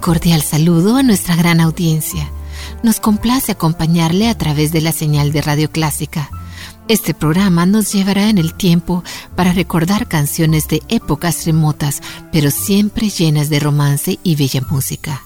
[0.00, 2.30] Cordial saludo a nuestra gran audiencia.
[2.82, 6.30] Nos complace acompañarle a través de la señal de Radio Clásica.
[6.88, 9.04] Este programa nos llevará en el tiempo
[9.36, 12.00] para recordar canciones de épocas remotas,
[12.32, 15.22] pero siempre llenas de romance y bella música.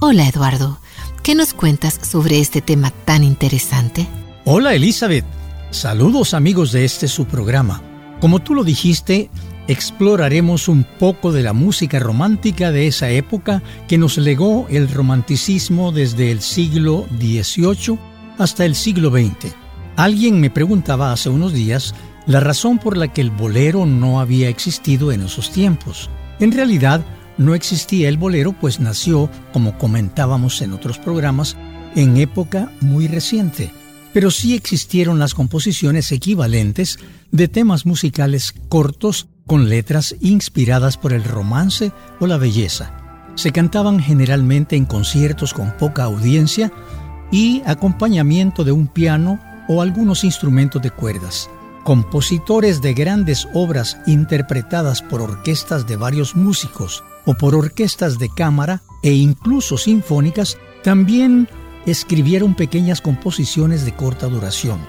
[0.00, 0.80] Hola Eduardo,
[1.22, 4.08] ¿qué nos cuentas sobre este tema tan interesante?
[4.44, 5.26] Hola Elizabeth,
[5.70, 7.91] saludos amigos de este su programa.
[8.22, 9.30] Como tú lo dijiste,
[9.66, 15.90] exploraremos un poco de la música romántica de esa época que nos legó el romanticismo
[15.90, 17.98] desde el siglo XVIII
[18.38, 19.52] hasta el siglo XX.
[19.96, 21.96] Alguien me preguntaba hace unos días
[22.26, 26.08] la razón por la que el bolero no había existido en esos tiempos.
[26.38, 27.04] En realidad,
[27.38, 31.56] no existía el bolero pues nació, como comentábamos en otros programas,
[31.96, 33.72] en época muy reciente
[34.12, 36.98] pero sí existieron las composiciones equivalentes
[37.30, 42.94] de temas musicales cortos con letras inspiradas por el romance o la belleza.
[43.34, 46.70] Se cantaban generalmente en conciertos con poca audiencia
[47.30, 51.48] y acompañamiento de un piano o algunos instrumentos de cuerdas.
[51.84, 58.82] Compositores de grandes obras interpretadas por orquestas de varios músicos o por orquestas de cámara
[59.02, 61.48] e incluso sinfónicas también
[61.86, 64.80] escribieron pequeñas composiciones de corta duración.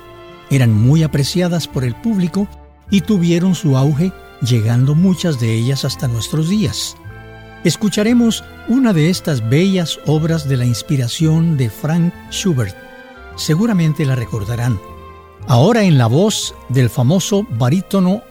[0.50, 2.48] Eran muy apreciadas por el público
[2.90, 4.12] y tuvieron su auge
[4.42, 6.96] llegando muchas de ellas hasta nuestros días.
[7.64, 12.76] Escucharemos una de estas bellas obras de la inspiración de Frank Schubert.
[13.38, 14.80] Seguramente la recordarán.
[15.48, 18.22] Ahora en la voz del famoso barítono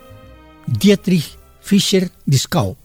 [0.67, 2.77] Dietrich Fischer-Dieskau.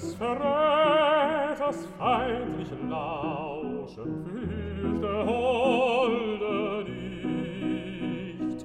[0.00, 8.64] des Verräters feindlich lauschen fürchte holde nicht.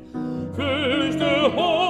[0.55, 1.82] Fürchte holde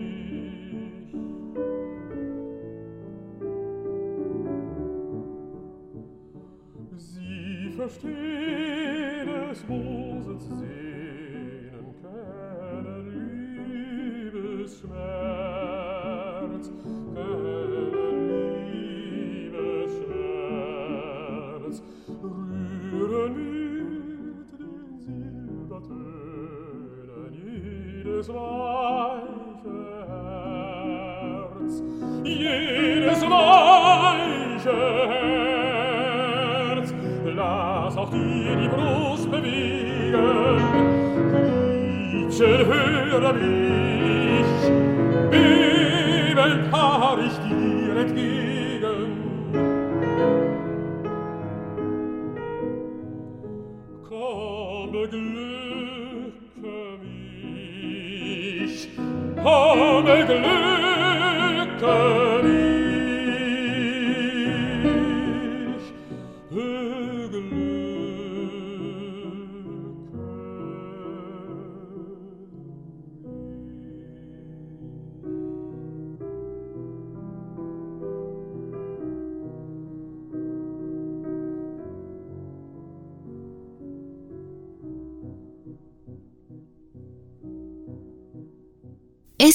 [6.97, 9.79] Sie versteht es, wo
[10.23, 10.76] sitzt sie,
[34.67, 34.77] scherz
[37.25, 40.61] lass auch dir die brust bewegen.
[42.29, 43.96] Ich höre dich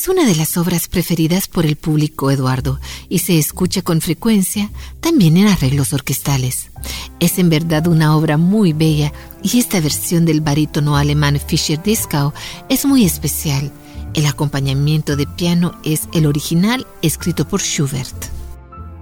[0.01, 4.71] Es una de las obras preferidas por el público Eduardo y se escucha con frecuencia
[4.99, 6.71] también en arreglos orquestales.
[7.19, 9.13] Es en verdad una obra muy bella
[9.43, 12.33] y esta versión del barítono alemán Fischer Dieskau
[12.67, 13.71] es muy especial.
[14.15, 18.25] El acompañamiento de piano es el original escrito por Schubert.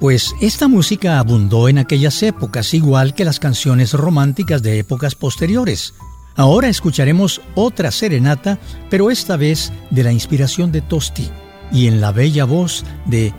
[0.02, 5.94] Pues esta música abundó en aquellas épocas, igual que las canciones románticas de épocas posteriores.
[6.40, 8.60] Ahora escucharemos otra serenata,
[8.90, 11.28] pero esta vez de la inspiración de Tosti
[11.70, 13.34] y en la bella voz de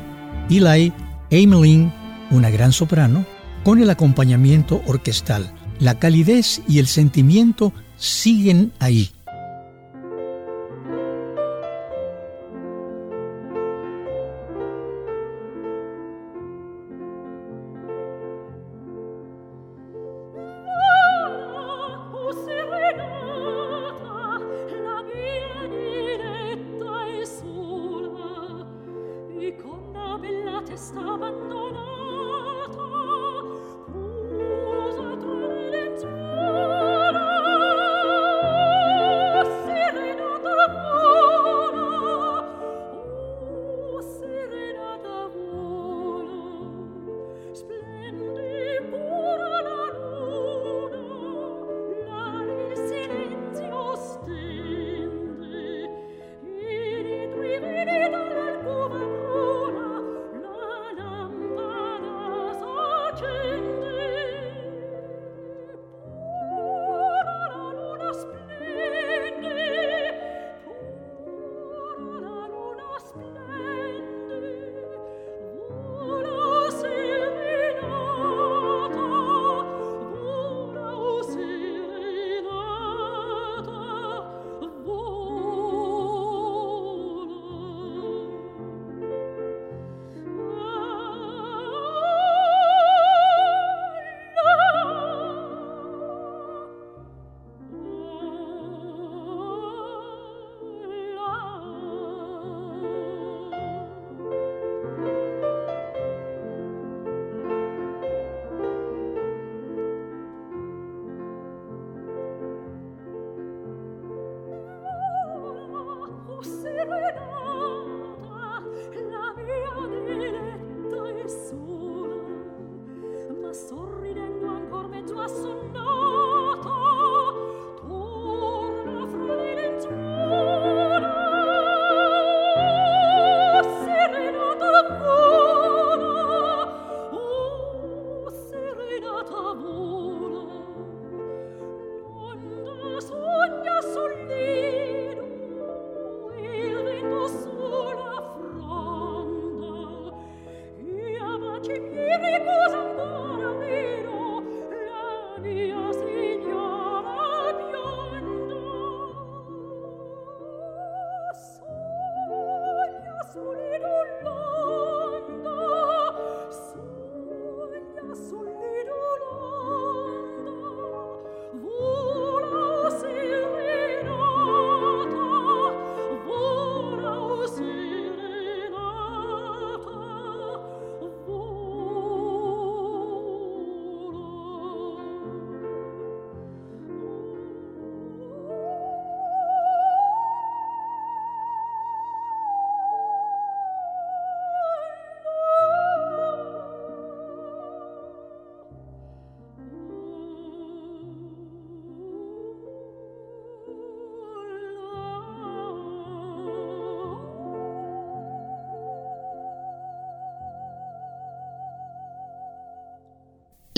[0.50, 0.92] Eli
[1.32, 1.94] Amelin,
[2.30, 3.24] una gran soprano,
[3.64, 5.50] con el acompañamiento orquestal.
[5.78, 9.08] La calidez y el sentimiento siguen ahí.
[29.56, 31.99] con la bella testa abbandonata.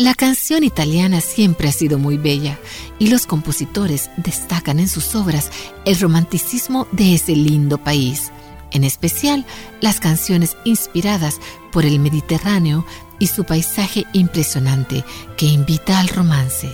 [0.02, 2.58] La canción italiana siempre ha sido muy bella
[2.98, 5.52] y los compositores destacan en sus obras
[5.84, 8.32] el romanticismo de ese lindo país,
[8.72, 9.46] en especial
[9.80, 11.38] las canciones inspiradas
[11.70, 12.84] por el Mediterráneo
[13.20, 15.04] y su paisaje impresionante
[15.36, 16.68] que invita al romance.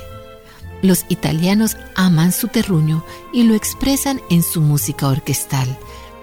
[0.81, 3.05] Los italianos aman su terruño
[3.35, 5.79] y lo expresan en su música orquestal,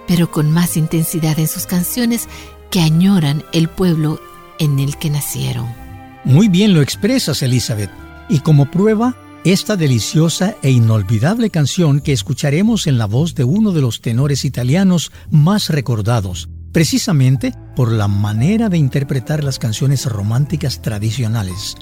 [0.08, 2.28] pero con más intensidad en sus canciones
[2.68, 4.20] que añoran el pueblo
[4.58, 5.85] en el que nacieron.
[6.26, 7.90] Muy bien lo expresas, Elizabeth.
[8.28, 9.14] Y como prueba,
[9.44, 14.44] esta deliciosa e inolvidable canción que escucharemos en la voz de uno de los tenores
[14.44, 21.76] italianos más recordados, precisamente por la manera de interpretar las canciones románticas tradicionales.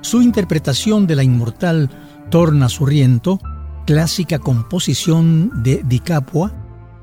[0.00, 1.90] Su interpretación de la inmortal
[2.30, 3.40] Torna Surriento,
[3.84, 6.54] clásica composición de Di Capua,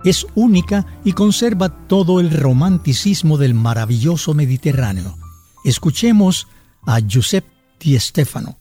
[0.06, 5.18] es única y conserva todo el romanticismo del maravilloso Mediterráneo.
[5.66, 6.48] Escuchemos
[6.86, 8.58] a Giuseppe Di Stefano.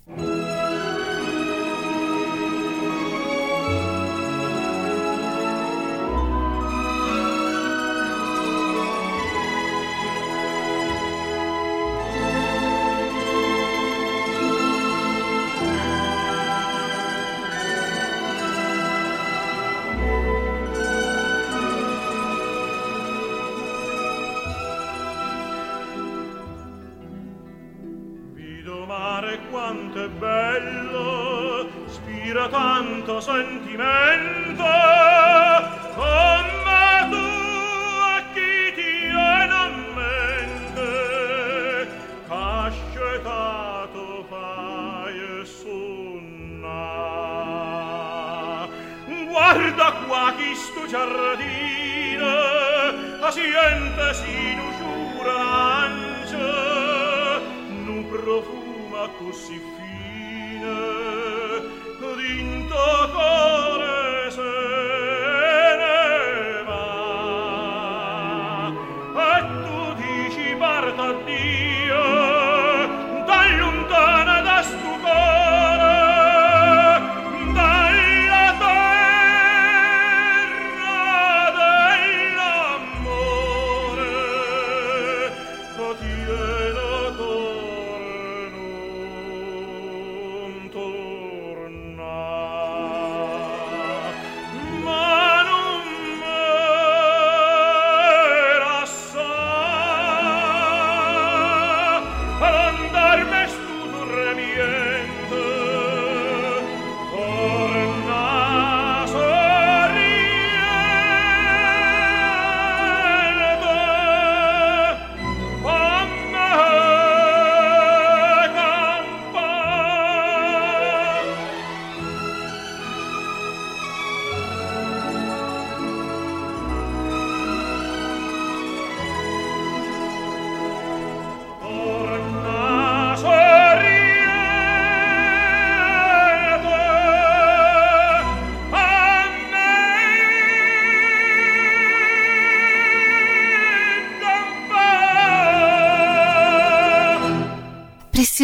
[29.54, 34.64] quanto è bello spira tanto sentimento.
[35.94, 37.28] Come tu
[38.02, 40.90] a chi ti è non mente
[42.26, 46.82] cascetato fai e sunna.
[49.28, 52.32] Guarda qua chi sto giardino
[53.20, 56.46] paziente si nu giuranza
[57.84, 58.63] nu profumo
[59.24, 60.74] così fine
[62.16, 63.53] d'intaccare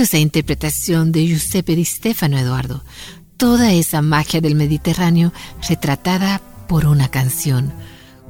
[0.00, 2.82] Preciosa interpretación de Giuseppe Di Stefano Eduardo.
[3.36, 5.30] Toda esa magia del Mediterráneo
[5.68, 7.70] retratada por una canción.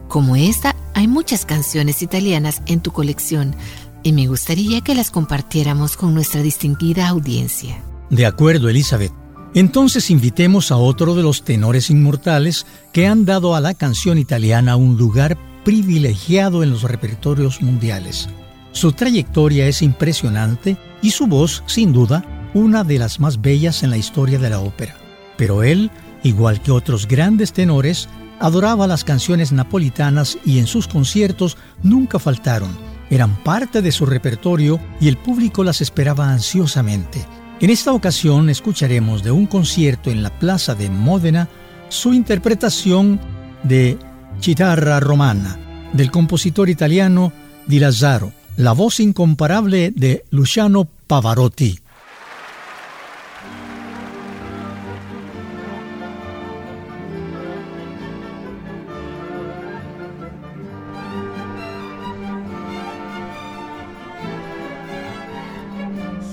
[0.09, 3.55] Como esta, hay muchas canciones italianas en tu colección
[4.03, 7.81] y me gustaría que las compartiéramos con nuestra distinguida audiencia.
[8.11, 9.13] De acuerdo, Elizabeth.
[9.55, 14.75] Entonces invitemos a otro de los tenores inmortales que han dado a la canción italiana
[14.75, 18.29] un lugar privilegiado en los repertorios mundiales.
[18.73, 22.25] Su trayectoria es impresionante y su voz, sin duda,
[22.55, 24.95] una de las más bellas en la historia de la ópera.
[25.37, 25.91] Pero él,
[26.23, 28.09] igual que otros grandes tenores,
[28.39, 32.77] adoraba las canciones napolitanas y en sus conciertos nunca faltaron.
[33.11, 37.27] Eran parte de su repertorio y el público las esperaba ansiosamente.
[37.61, 41.49] En esta ocasión escucharemos de un concierto en la plaza de Módena
[41.89, 43.21] su interpretación
[43.63, 43.99] de
[44.39, 45.59] Chitarra Romana
[45.93, 47.33] del compositor italiano
[47.67, 51.79] Di Lazzaro, la voz incomparable de Luciano Pavarotti.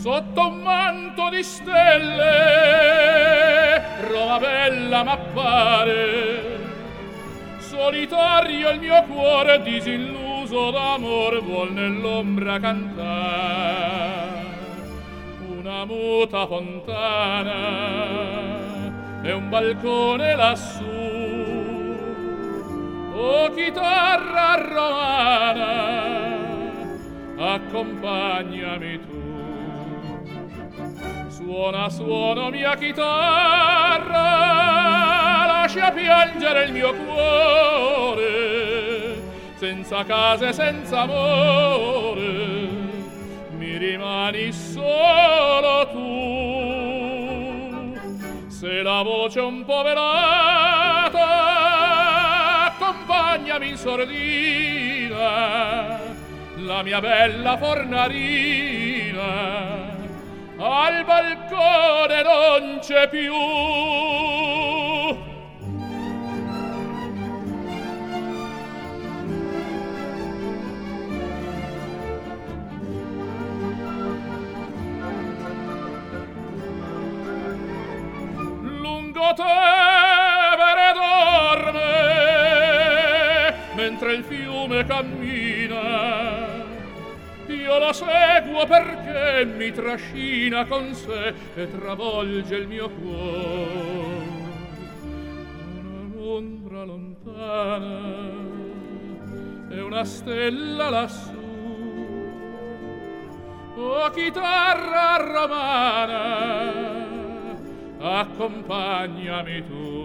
[0.01, 2.25] Sotto un manto di stelle
[4.09, 6.59] Roma bella m'appare
[7.59, 14.45] Solitario il mio cuore disilluso d'amor vuol nell'ombra cantar
[15.59, 17.97] Una muta fontana
[19.23, 20.85] e un balcone lassù.
[23.13, 25.71] Oh chitarra romana,
[27.37, 29.25] accompagnami tu.
[31.27, 34.23] Suona, suona mia chitarra,
[35.47, 38.56] lascia piangere il mio cuore,
[39.57, 42.67] senza casa e senza amore,
[43.57, 46.05] mi rimani solo tu.
[48.47, 51.25] Se la voce un po' velata,
[52.67, 55.09] accompagnami in sordina,
[56.57, 59.25] la mia bella fornarina
[60.59, 63.33] al balcone non c'è più.
[84.87, 86.65] Cammina
[87.47, 94.25] io la seguo perché mi trascina con sé e travolge il mio cuore.
[96.15, 97.99] Un'ombra lontana
[99.69, 101.35] e una stella lassù.
[103.75, 106.23] Oh chitarra romana,
[107.99, 109.96] accompagnami tu.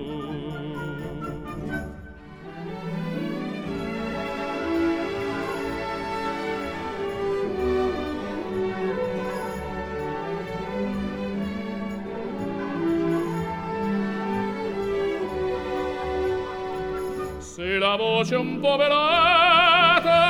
[17.93, 20.21] La voce un po' velata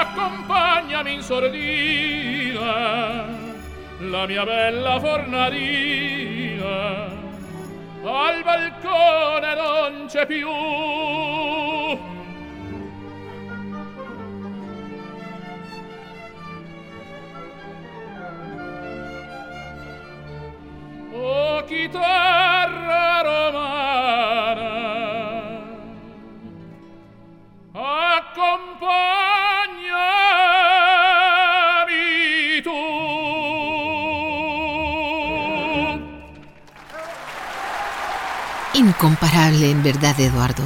[0.00, 2.72] accompagnami in sordina
[4.10, 6.02] la mia bella fornarina.
[8.02, 10.48] Al balcone non c'è più
[38.74, 40.62] Incomparable en verdad, Eduardo.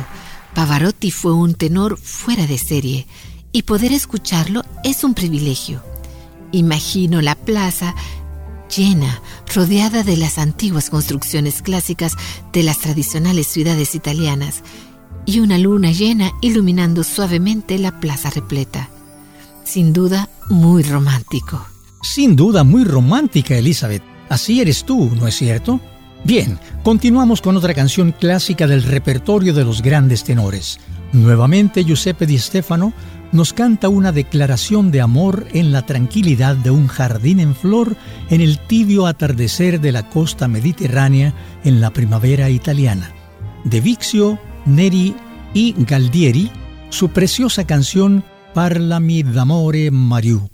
[0.55, 3.07] Pavarotti fue un tenor fuera de serie
[3.53, 5.83] y poder escucharlo es un privilegio.
[6.53, 7.95] Imagino la plaza
[8.75, 9.21] llena,
[9.55, 12.15] rodeada de las antiguas construcciones clásicas
[12.53, 14.63] de las tradicionales ciudades italianas
[15.27, 18.89] y una luna llena iluminando suavemente la plaza repleta.
[19.65, 21.65] Sin duda, muy romántico.
[22.03, 24.03] Sin duda muy romántica, Elizabeth.
[24.31, 25.81] Así eres tú, ¿no es cierto?
[26.25, 30.79] Bien, continuamos con otra canción clásica del repertorio de los grandes tenores.
[31.13, 32.93] Nuevamente Giuseppe Di Stefano
[33.33, 37.97] nos canta una declaración de amor en la tranquilidad de un jardín en flor
[38.31, 43.13] en el tibio atardecer de la costa mediterránea en la primavera italiana.
[43.65, 45.15] De Vixio, Neri
[45.55, 46.51] y Galdieri,
[46.91, 50.49] su preciosa canción Parlami d'amore Mariù.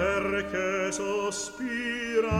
[0.00, 2.30] perché sospirai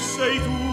[0.00, 0.67] sei tu.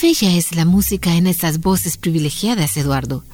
[0.00, 3.24] Bella es la música en estas voces privilegiadas, Eduardo.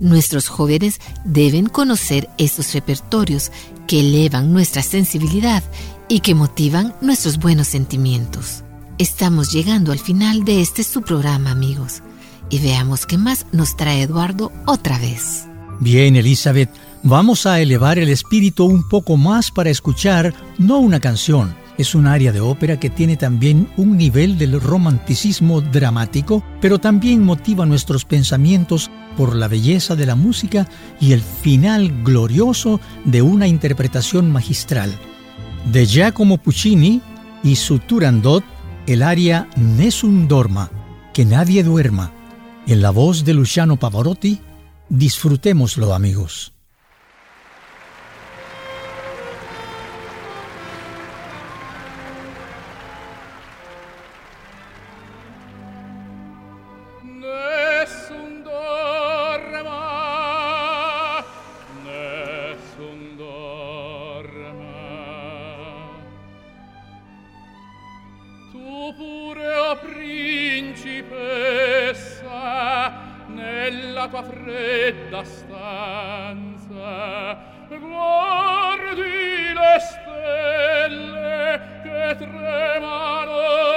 [0.00, 3.50] Nuestros jóvenes deben conocer esos repertorios
[3.86, 5.62] que elevan nuestra sensibilidad
[6.08, 8.62] y que motivan nuestros buenos sentimientos.
[8.98, 12.02] Estamos llegando al final de este su programa, amigos,
[12.48, 15.44] y veamos qué más nos trae Eduardo otra vez.
[15.80, 16.70] Bien, Elizabeth,
[17.02, 22.06] vamos a elevar el espíritu un poco más para escuchar no una canción, es un
[22.06, 28.04] área de ópera que tiene también un nivel del romanticismo dramático, pero también motiva nuestros
[28.04, 30.68] pensamientos por la belleza de la música
[31.00, 34.94] y el final glorioso de una interpretación magistral.
[35.70, 37.02] De Giacomo Puccini
[37.42, 38.44] y su Turandot,
[38.86, 40.70] el aria Nessun Dorma,
[41.12, 42.12] que nadie duerma,
[42.66, 44.40] en la voz de Luciano Pavarotti,
[44.88, 46.55] disfrutémoslo amigos.
[68.76, 70.68] tu pure o principessa
[73.28, 76.84] nella tua fredda stanza.
[77.68, 83.75] Guardi le stelle che tremano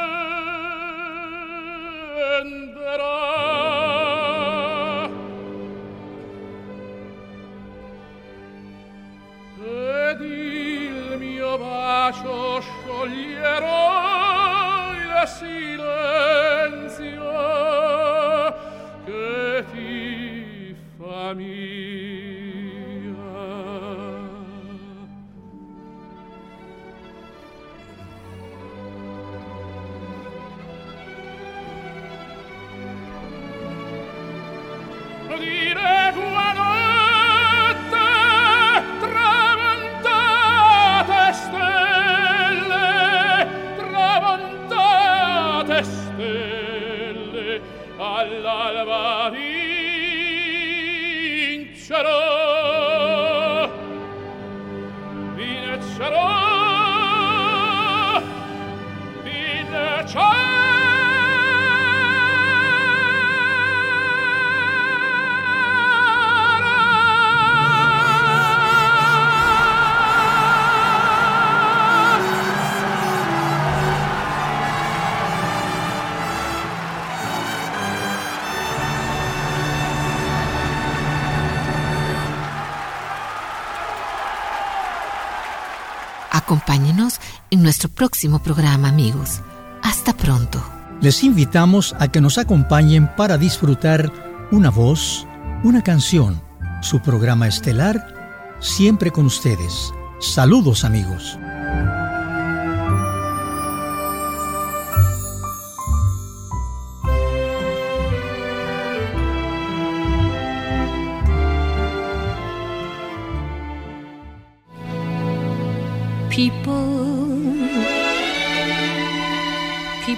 [86.71, 89.41] Acompáñenos en nuestro próximo programa, amigos.
[89.83, 90.63] Hasta pronto.
[91.01, 94.09] Les invitamos a que nos acompañen para disfrutar
[94.53, 95.27] una voz,
[95.65, 96.41] una canción,
[96.81, 99.91] su programa estelar, siempre con ustedes.
[100.21, 101.37] Saludos amigos.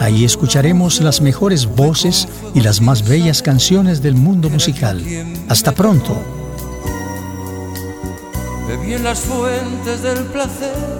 [0.00, 5.04] Ahí escucharemos las mejores voces y las más bellas canciones del mundo musical.
[5.48, 6.16] Hasta pronto.
[8.82, 10.99] En las fuentes del placer